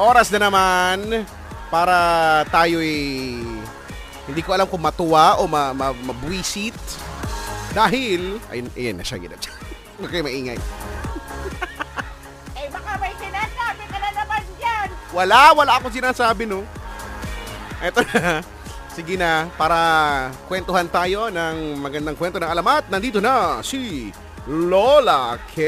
[0.00, 1.28] oras na naman
[1.68, 1.98] para
[2.48, 3.36] tayo'y
[4.24, 6.76] hindi ko alam kung matuwa o ma, ma, mabwisit
[7.76, 9.38] dahil ayun, ayun na siya ginap.
[10.00, 10.58] Huwag kayo maingay.
[12.56, 14.88] Eh, baka may sinasabi ka na naman dyan.
[15.12, 16.64] Wala, wala akong sinasabi, no?
[17.84, 18.40] Eto na.
[18.96, 19.78] Sige na, para
[20.50, 24.10] kwentuhan tayo ng magandang kwento ng alamat, nandito na si
[24.50, 25.62] Lola K.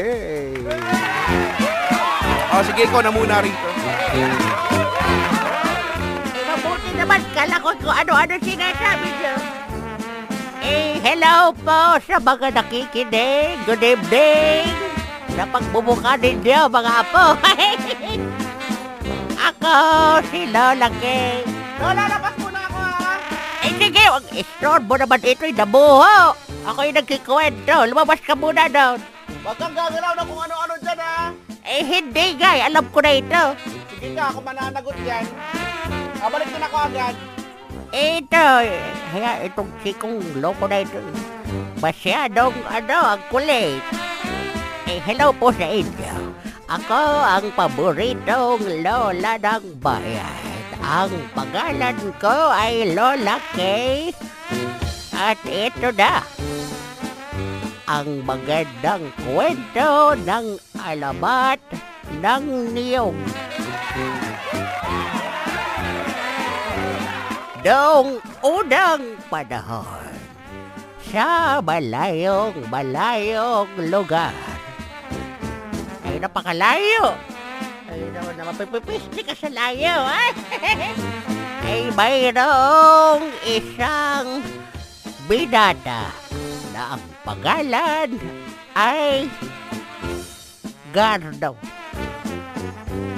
[2.52, 3.68] O, sige, ikaw na muna rito.
[6.44, 9.34] Mabuti naman kala ko kung ano-ano sinasabi niyo.
[10.60, 13.56] Eh, hello po sa mga nakikinig.
[13.64, 14.68] Good evening.
[15.32, 17.40] Sa pagbubuka ninyo, mga apo.
[19.48, 19.76] ako,
[20.28, 21.48] si Lola Kay.
[21.80, 23.12] Lola, labas muna ako, ha?
[23.64, 26.36] Eh, sige, wag istorbo naman ito'y nabuho.
[26.68, 27.88] Ako'y nagkikwento.
[27.88, 29.00] Lumabas ka muna doon.
[29.40, 30.81] Huwag kang gagalaw na kung ano-ano?
[31.72, 32.68] Eh, hindi, guy.
[32.68, 33.42] Alam ko na ito.
[33.96, 35.24] Sige ka, ako mananagot yan.
[36.20, 37.14] Kabalik din ako agad.
[37.92, 38.48] Ito,
[39.12, 41.00] kaya itong chikong loko na ito.
[41.80, 43.80] Masyadong, ano, ang kulit.
[44.84, 46.36] Eh, hello po sa inyo.
[46.68, 50.44] Ako ang paboritong lola ng bayan.
[50.84, 54.12] Ang pangalan ko ay Lola Kay.
[55.16, 56.20] At ito na.
[57.88, 61.62] Ang magandang kwento ng alamat
[62.18, 62.44] ng
[62.74, 63.18] niyong.
[67.62, 70.10] Noong unang panahon,
[71.14, 74.34] sa malayong malayong lugar.
[76.02, 77.14] Ay, napakalayo.
[77.86, 80.26] Ay, naman na mapipipisli ka sa layo, ha?
[81.68, 84.42] ay, mayroong isang
[85.30, 86.10] binata
[86.74, 88.10] na ang pangalan
[88.74, 89.28] ay
[90.92, 91.56] Gardo.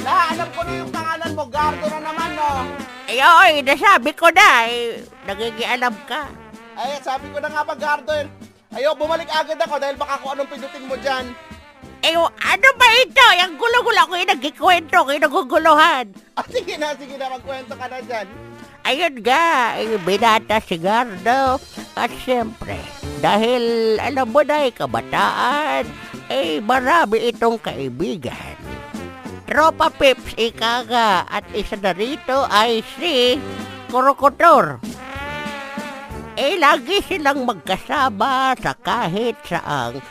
[0.05, 1.45] La, alam ko na yung pangalan mo.
[1.51, 2.49] Gardo na naman, no?
[3.05, 6.29] Ay, oy, nasabi ko na, eh, nagigialam ka.
[6.75, 8.13] Ay, sabi ko na nga ba, Gardo.
[8.15, 8.27] eh.
[8.75, 11.27] Ayo, bumalik agad ako dahil baka kung anong pindutin mo dyan.
[12.03, 13.27] Eh, ano ba ito?
[13.39, 16.07] Yung gulo-gulo ako yung nagkikwento, kayo naguguluhan.
[16.35, 18.27] Ah, sige na, sige na, magkwento ka na dyan.
[18.83, 19.43] Ayun nga,
[19.79, 21.63] eh, binata si Gardo.
[21.95, 22.75] At siyempre,
[23.25, 25.89] dahil alam mo na, kabataan,
[26.29, 28.53] eh, marami itong kaibigan.
[29.49, 30.85] Tropa Pips, ika.
[31.25, 33.41] At isa na rito ay si
[33.89, 34.77] Kurokotor.
[36.37, 40.05] Eh, lagi silang magkasama sa kahit saang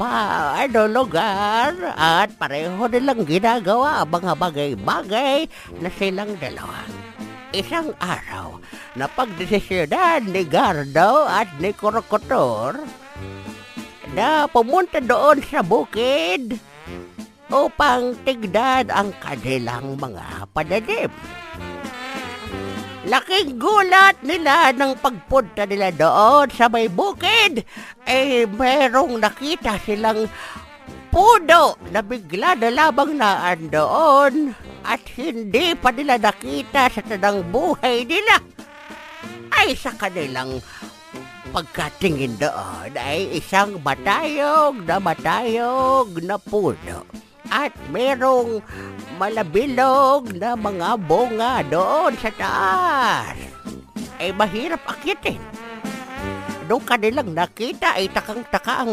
[0.00, 5.44] ba, ano, lugar at pareho nilang ginagawa ang mga bagay-bagay
[5.80, 6.95] na silang dalawa.
[7.56, 8.60] Isang araw,
[9.00, 12.76] napagdesisyonan ni Gardo at ni Kurokotor
[14.12, 16.60] na pumunta doon sa bukid
[17.48, 21.08] upang tignan ang kanilang mga pananim.
[23.08, 27.64] Laking gulat nila ng pagpunta nila doon sa may bukid.
[28.04, 30.28] Eh, merong nakita silang
[31.08, 34.52] puno na bigla na lamang naan doon
[34.86, 38.38] at hindi pa nila nakita sa tanang buhay nila.
[39.50, 40.62] Ay sa kanilang
[41.50, 47.02] pagkatingin doon ay isang matayog na matayog na puno.
[47.46, 48.58] At merong
[49.22, 53.38] malabilog na mga bunga doon sa taas.
[54.18, 55.38] Ay mahirap akitin.
[56.66, 58.92] Nung kanilang nakita ay takang-taka ang,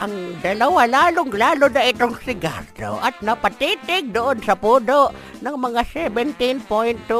[0.00, 0.12] ang
[0.44, 5.10] dalawa lalong-lalo na itong sigardo at napatitig doon sa puno
[5.40, 5.82] ng mga
[6.12, 6.68] 17.2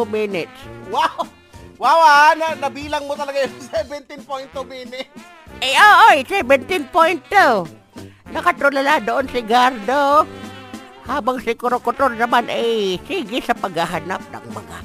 [0.08, 0.56] minutes.
[0.92, 1.24] Wow!
[1.76, 3.56] Wow, ah, na, nabilang mo talaga yung
[4.24, 5.12] 17.2 minutes.
[5.60, 6.88] Eh, oo, 17.2.
[8.32, 10.24] Nakatulala doon si Gardo.
[11.06, 14.76] Habang si Kurokotor naman ay sige sa paghahanap ng mga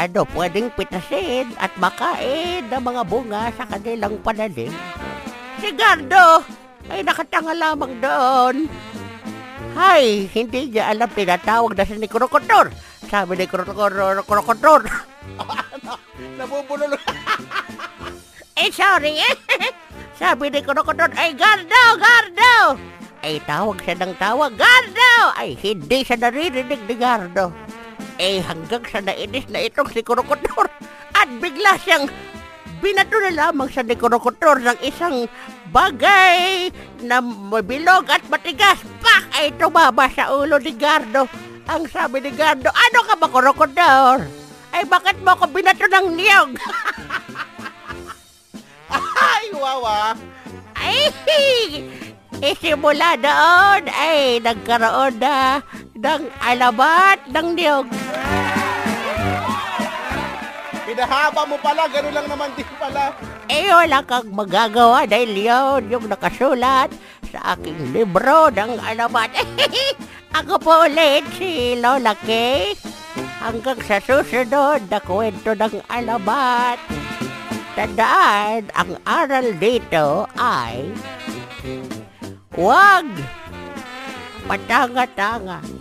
[0.00, 4.72] ano, pwedeng pitasin at makain ng mga bunga sa kanilang pananim.
[5.60, 6.40] Si Gardo
[6.88, 8.56] ay nakatanga lamang doon.
[9.76, 12.72] Hay, hindi niya alam tinatawag na si ni Kurokotor.
[13.06, 14.82] Sabi ni Kurokotor, Kurokotor,
[16.40, 16.96] Nabubulol.
[18.60, 19.16] Eh, sorry.
[20.20, 22.76] Sabi ni Kurokotor, ay Gardo, Gardo!
[23.24, 25.12] Ay tawag siya ng tawag, Gardo!
[25.32, 27.56] Ay hindi siya naririnig ni Gardo.
[28.20, 30.68] Eh hanggang sa nainis na itong si Kurokotor
[31.16, 32.04] at bigla siyang
[32.84, 35.24] binato na lamang sa ni ng isang
[35.72, 36.68] bagay
[37.00, 38.76] na mabilog at matigas.
[39.00, 39.24] Pak!
[39.32, 41.24] Ay tumama sa ulo ni Gardo.
[41.64, 44.28] Ang sabi ni Gardo, ano ka ba Kurokotor?
[44.68, 46.50] Ay bakit mo ako binato ng niyog?
[49.20, 50.12] Ay, wow, ah.
[50.74, 51.14] Ay,
[52.44, 55.62] eh, simula doon ay nagkaroon na
[56.00, 57.86] ng alamat ng niyog.
[60.88, 63.12] Pinahaba mo pala, gano'n lang naman din pala.
[63.46, 66.90] Eh, wala kang magagawa dahil yun yung nakasulat
[67.30, 69.30] sa aking libro ng alamat.
[70.40, 72.74] Ako po ulit si Lola Kay.
[73.40, 76.80] Hanggang sa susunod na kwento ng alamat.
[77.76, 80.90] Tandaan, ang aral dito ay
[82.50, 83.06] Huwag
[84.50, 85.79] patanga-tanga.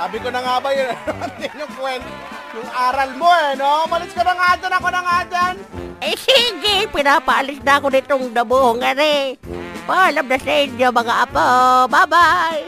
[0.00, 0.96] Sabi ko na nga ba yun,
[1.60, 2.08] yung kwento,
[2.56, 3.84] yung aral mo eh, no?
[3.84, 5.54] Malis ka na nga dyan, ako na nga dyan.
[6.00, 9.36] Eh sige, pinapaalis na ako nitong dabuhongan eh.
[9.84, 11.44] Paalam na sa inyo mga apo.
[11.92, 12.64] Bye-bye!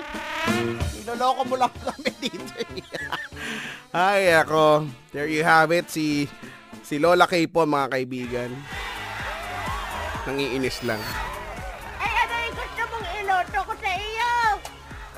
[1.00, 2.52] Niloloko mo lang kami dito.
[3.96, 4.84] Ay, ako.
[5.16, 5.88] There you have it.
[5.88, 6.28] Si,
[6.84, 8.52] si Lola Kay po, mga kaibigan.
[10.28, 11.00] Nangiinis lang.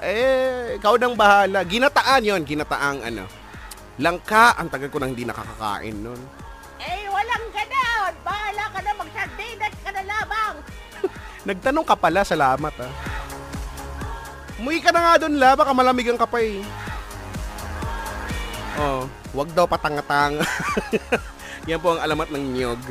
[0.05, 1.65] Eh, ikaw nang bahala.
[1.65, 3.25] Ginataan yon ginataang ano.
[3.97, 6.21] Langka, ang tagal ko nang hindi nakakakain nun.
[6.83, 8.13] Eh, walang ganon.
[8.21, 10.55] Bahala ka na magsardinas ka na lamang.
[11.49, 12.93] Nagtanong ka pala, salamat ah.
[14.61, 16.61] Umuwi ka na nga doon la, baka malamigan ka pa eh.
[18.75, 20.43] Oh, wag daw patangatang.
[21.71, 22.83] Yan po ang alamat ng niyog.